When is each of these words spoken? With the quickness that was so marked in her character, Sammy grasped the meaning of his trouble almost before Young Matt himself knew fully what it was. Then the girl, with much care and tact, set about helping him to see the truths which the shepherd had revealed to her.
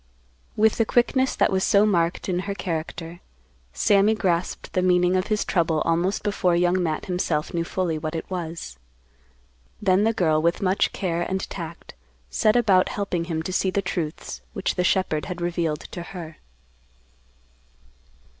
With 0.55 0.77
the 0.79 0.83
quickness 0.85 1.35
that 1.35 1.51
was 1.51 1.63
so 1.63 1.85
marked 1.85 2.27
in 2.27 2.39
her 2.49 2.55
character, 2.55 3.19
Sammy 3.71 4.15
grasped 4.15 4.73
the 4.73 4.81
meaning 4.81 5.15
of 5.15 5.27
his 5.27 5.45
trouble 5.45 5.79
almost 5.81 6.23
before 6.23 6.55
Young 6.55 6.81
Matt 6.81 7.05
himself 7.05 7.53
knew 7.53 7.63
fully 7.63 7.99
what 7.99 8.15
it 8.15 8.27
was. 8.27 8.79
Then 9.79 10.03
the 10.03 10.11
girl, 10.11 10.41
with 10.41 10.59
much 10.59 10.91
care 10.91 11.21
and 11.21 11.47
tact, 11.51 11.93
set 12.31 12.55
about 12.55 12.89
helping 12.89 13.25
him 13.25 13.43
to 13.43 13.53
see 13.53 13.69
the 13.69 13.83
truths 13.83 14.41
which 14.53 14.73
the 14.73 14.83
shepherd 14.83 15.25
had 15.25 15.39
revealed 15.39 15.81
to 15.91 16.01
her. 16.01 16.37